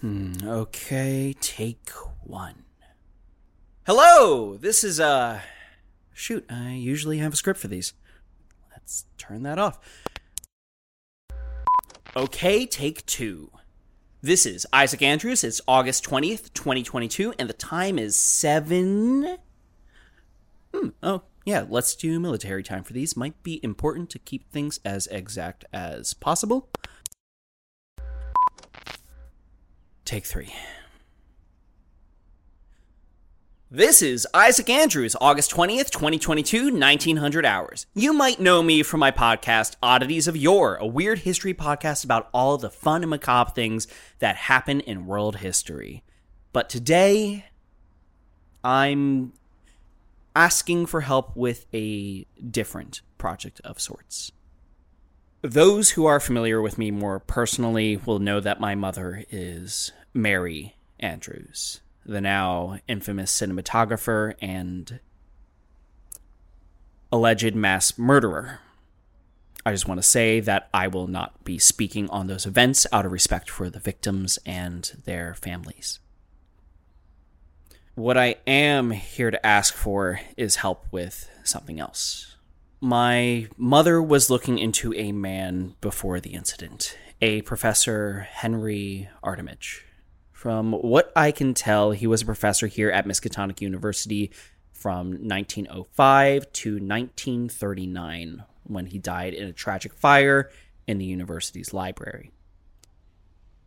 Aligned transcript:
Hmm, 0.00 0.32
okay, 0.44 1.34
take 1.40 1.90
one. 2.22 2.62
Hello! 3.84 4.56
This 4.56 4.84
is, 4.84 5.00
uh. 5.00 5.40
Shoot, 6.12 6.44
I 6.48 6.74
usually 6.74 7.18
have 7.18 7.32
a 7.32 7.36
script 7.36 7.58
for 7.58 7.66
these. 7.66 7.94
Let's 8.70 9.06
turn 9.16 9.42
that 9.42 9.58
off. 9.58 9.80
Okay, 12.16 12.64
take 12.64 13.04
two. 13.06 13.50
This 14.22 14.46
is 14.46 14.66
Isaac 14.72 15.02
Andrews. 15.02 15.42
It's 15.42 15.60
August 15.66 16.04
20th, 16.04 16.52
2022, 16.54 17.34
and 17.36 17.48
the 17.48 17.54
time 17.54 17.98
is 17.98 18.14
7. 18.14 19.38
Hmm, 20.72 20.88
oh, 21.02 21.22
yeah, 21.44 21.64
let's 21.68 21.96
do 21.96 22.20
military 22.20 22.62
time 22.62 22.84
for 22.84 22.92
these. 22.92 23.16
Might 23.16 23.42
be 23.42 23.58
important 23.64 24.10
to 24.10 24.20
keep 24.20 24.48
things 24.52 24.78
as 24.84 25.08
exact 25.08 25.64
as 25.72 26.14
possible. 26.14 26.68
Take 30.08 30.24
three. 30.24 30.54
This 33.70 34.00
is 34.00 34.26
Isaac 34.32 34.70
Andrews, 34.70 35.14
August 35.20 35.50
20th, 35.50 35.90
2022, 35.90 36.72
1900 36.72 37.44
hours. 37.44 37.84
You 37.92 38.14
might 38.14 38.40
know 38.40 38.62
me 38.62 38.82
from 38.82 39.00
my 39.00 39.10
podcast, 39.10 39.76
Oddities 39.82 40.26
of 40.26 40.34
Yore, 40.34 40.76
a 40.76 40.86
weird 40.86 41.18
history 41.18 41.52
podcast 41.52 42.04
about 42.04 42.30
all 42.32 42.56
the 42.56 42.70
fun 42.70 43.02
and 43.02 43.10
macabre 43.10 43.50
things 43.50 43.86
that 44.20 44.36
happen 44.36 44.80
in 44.80 45.04
world 45.04 45.36
history. 45.36 46.02
But 46.54 46.70
today, 46.70 47.44
I'm 48.64 49.34
asking 50.34 50.86
for 50.86 51.02
help 51.02 51.36
with 51.36 51.66
a 51.74 52.24
different 52.50 53.02
project 53.18 53.60
of 53.62 53.78
sorts. 53.78 54.32
Those 55.42 55.90
who 55.90 56.06
are 56.06 56.20
familiar 56.20 56.60
with 56.60 56.78
me 56.78 56.90
more 56.90 57.20
personally 57.20 57.96
will 57.96 58.18
know 58.18 58.40
that 58.40 58.60
my 58.60 58.74
mother 58.74 59.24
is 59.30 59.92
Mary 60.12 60.76
Andrews 60.98 61.80
the 62.08 62.20
now 62.22 62.78
infamous 62.88 63.38
cinematographer 63.38 64.34
and 64.40 64.98
alleged 67.12 67.54
mass 67.54 67.98
murderer. 67.98 68.60
I 69.64 69.72
just 69.72 69.86
want 69.86 69.98
to 69.98 70.06
say 70.06 70.40
that 70.40 70.70
I 70.72 70.88
will 70.88 71.06
not 71.06 71.44
be 71.44 71.58
speaking 71.58 72.08
on 72.08 72.26
those 72.26 72.46
events 72.46 72.86
out 72.92 73.04
of 73.04 73.12
respect 73.12 73.50
for 73.50 73.68
the 73.68 73.78
victims 73.78 74.38
and 74.46 74.90
their 75.04 75.34
families. 75.34 76.00
What 77.94 78.16
I 78.16 78.36
am 78.46 78.92
here 78.92 79.30
to 79.30 79.46
ask 79.46 79.74
for 79.74 80.20
is 80.36 80.56
help 80.56 80.86
with 80.90 81.28
something 81.44 81.78
else. 81.78 82.36
My 82.80 83.48
mother 83.56 84.00
was 84.00 84.30
looking 84.30 84.60
into 84.60 84.94
a 84.94 85.10
man 85.10 85.74
before 85.80 86.20
the 86.20 86.34
incident, 86.34 86.96
a 87.20 87.42
Professor 87.42 88.28
Henry 88.30 89.08
Armitage. 89.20 89.84
From 90.30 90.70
what 90.72 91.10
I 91.16 91.32
can 91.32 91.54
tell, 91.54 91.90
he 91.90 92.06
was 92.06 92.22
a 92.22 92.26
professor 92.26 92.68
here 92.68 92.88
at 92.88 93.04
Miskatonic 93.04 93.60
University 93.60 94.30
from 94.70 95.10
1905 95.10 96.52
to 96.52 96.74
1939 96.74 98.44
when 98.62 98.86
he 98.86 98.98
died 99.00 99.34
in 99.34 99.48
a 99.48 99.52
tragic 99.52 99.92
fire 99.92 100.48
in 100.86 100.98
the 100.98 101.04
university's 101.04 101.74
library. 101.74 102.30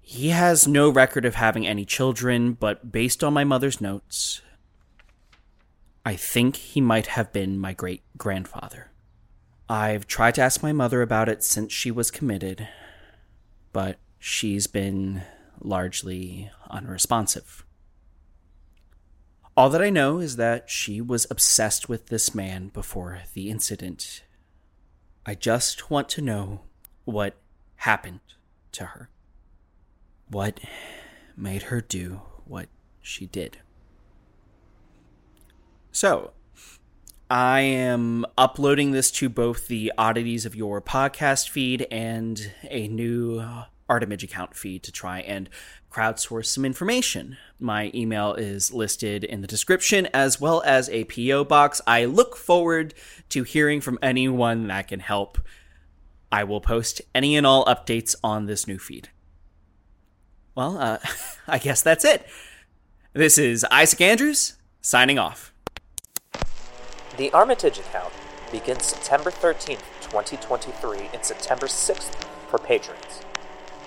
He 0.00 0.30
has 0.30 0.66
no 0.66 0.90
record 0.90 1.24
of 1.24 1.36
having 1.36 1.64
any 1.64 1.84
children, 1.84 2.54
but 2.54 2.90
based 2.90 3.22
on 3.22 3.32
my 3.32 3.44
mother's 3.44 3.80
notes, 3.80 4.42
I 6.04 6.16
think 6.16 6.56
he 6.56 6.80
might 6.80 7.06
have 7.06 7.32
been 7.32 7.56
my 7.56 7.72
great 7.72 8.02
grandfather. 8.16 8.90
I've 9.68 10.06
tried 10.06 10.36
to 10.36 10.42
ask 10.42 10.62
my 10.62 10.72
mother 10.72 11.02
about 11.02 11.28
it 11.28 11.42
since 11.42 11.72
she 11.72 11.90
was 11.90 12.10
committed, 12.10 12.68
but 13.72 13.98
she's 14.18 14.66
been 14.66 15.22
largely 15.60 16.50
unresponsive. 16.70 17.64
All 19.56 19.70
that 19.70 19.82
I 19.82 19.90
know 19.90 20.18
is 20.18 20.36
that 20.36 20.70
she 20.70 21.00
was 21.00 21.26
obsessed 21.30 21.88
with 21.88 22.06
this 22.06 22.34
man 22.34 22.68
before 22.68 23.22
the 23.34 23.50
incident. 23.50 24.22
I 25.24 25.34
just 25.34 25.90
want 25.90 26.08
to 26.10 26.22
know 26.22 26.60
what 27.04 27.34
happened 27.76 28.20
to 28.72 28.84
her. 28.84 29.10
What 30.28 30.60
made 31.36 31.64
her 31.64 31.80
do 31.80 32.20
what 32.44 32.68
she 33.00 33.26
did. 33.26 33.58
So, 35.90 36.32
I 37.28 37.60
am 37.60 38.24
uploading 38.38 38.92
this 38.92 39.10
to 39.12 39.28
both 39.28 39.66
the 39.66 39.92
oddities 39.98 40.46
of 40.46 40.54
Yore 40.54 40.80
podcast 40.80 41.48
feed 41.48 41.84
and 41.90 42.52
a 42.70 42.86
new 42.86 43.44
Armitage 43.88 44.22
account 44.22 44.54
feed 44.54 44.84
to 44.84 44.92
try 44.92 45.20
and 45.20 45.48
crowdsource 45.90 46.46
some 46.46 46.64
information. 46.64 47.36
My 47.58 47.90
email 47.92 48.34
is 48.34 48.72
listed 48.72 49.24
in 49.24 49.40
the 49.40 49.48
description 49.48 50.06
as 50.14 50.40
well 50.40 50.62
as 50.64 50.88
a 50.90 51.04
PO 51.04 51.44
box. 51.44 51.80
I 51.84 52.04
look 52.04 52.36
forward 52.36 52.94
to 53.30 53.42
hearing 53.42 53.80
from 53.80 53.98
anyone 54.00 54.68
that 54.68 54.86
can 54.86 55.00
help. 55.00 55.38
I 56.30 56.44
will 56.44 56.60
post 56.60 57.00
any 57.12 57.36
and 57.36 57.46
all 57.46 57.64
updates 57.64 58.14
on 58.22 58.46
this 58.46 58.68
new 58.68 58.78
feed. 58.78 59.08
Well, 60.54 60.78
uh, 60.78 60.98
I 61.48 61.58
guess 61.58 61.82
that's 61.82 62.04
it. 62.04 62.24
This 63.14 63.36
is 63.36 63.64
Isaac 63.64 64.00
Andrews 64.00 64.54
signing 64.80 65.18
off. 65.18 65.52
The 67.16 67.32
Armitage 67.32 67.78
account 67.78 68.12
begins 68.52 68.84
September 68.84 69.30
13th, 69.30 69.80
2023 70.02 71.08
and 71.14 71.24
September 71.24 71.66
6th 71.66 72.12
for 72.50 72.58
patrons. 72.58 73.22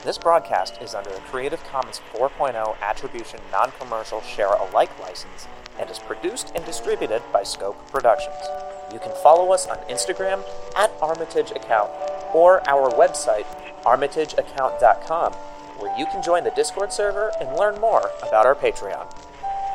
This 0.04 0.18
broadcast 0.18 0.82
is 0.82 0.96
under 0.96 1.12
a 1.12 1.20
Creative 1.20 1.64
Commons 1.66 2.02
4.0 2.12 2.80
Attribution 2.82 3.40
Non 3.52 3.72
Commercial 3.80 4.22
Share 4.22 4.54
Alike 4.54 4.90
license 5.00 5.48
and 5.78 5.92
is 5.92 6.00
produced 6.00 6.52
and 6.56 6.66
distributed 6.66 7.22
by 7.32 7.44
Scope 7.44 7.78
Productions. 7.92 8.44
You 8.92 8.98
can 8.98 9.14
follow 9.22 9.54
us 9.54 9.68
on 9.68 9.78
Instagram 9.90 10.44
at 10.76 10.92
Armitage 11.00 11.52
Account 11.52 11.92
or 12.34 12.68
our 12.68 12.90
website, 12.94 13.46
armitageaccount.com, 13.84 15.34
where 15.78 16.00
you 16.00 16.08
can 16.08 16.24
join 16.24 16.44
the 16.44 16.52
Discord 16.52 16.92
server 16.92 17.32
and 17.40 17.56
learn 17.56 17.80
more 17.80 18.10
about 18.28 18.48
our 18.48 18.56
Patreon. 18.56 19.06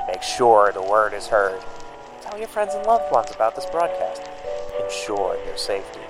Make 0.08 0.22
sure 0.22 0.72
the 0.72 0.82
word 0.82 1.14
is 1.14 1.28
heard. 1.28 1.62
Tell 2.34 2.40
your 2.40 2.48
friends 2.48 2.74
and 2.74 2.84
loved 2.84 3.12
ones 3.12 3.30
about 3.32 3.54
this 3.54 3.64
broadcast. 3.66 4.20
Ensure 4.82 5.36
their 5.44 5.56
safety. 5.56 6.00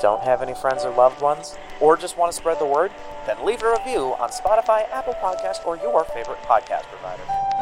Don't 0.00 0.22
have 0.22 0.40
any 0.40 0.54
friends 0.54 0.84
or 0.84 0.94
loved 0.94 1.20
ones? 1.20 1.56
Or 1.80 1.96
just 1.96 2.16
want 2.16 2.30
to 2.30 2.38
spread 2.38 2.60
the 2.60 2.64
word? 2.64 2.92
Then 3.26 3.44
leave 3.44 3.64
a 3.64 3.72
review 3.72 4.14
on 4.20 4.28
Spotify, 4.28 4.88
Apple 4.92 5.14
Podcasts, 5.14 5.66
or 5.66 5.76
your 5.78 6.04
favorite 6.04 6.40
podcast 6.42 6.84
provider. 6.84 7.55